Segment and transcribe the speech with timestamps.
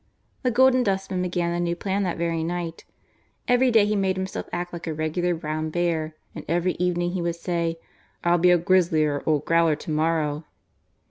[0.41, 2.85] The Golden Dustman began the new plan that very night.
[3.47, 7.21] Every day he made himself act like a regular brown bear, and every evening he
[7.21, 7.77] would say,
[8.23, 10.45] "I'll be a grislier old growler to morrow."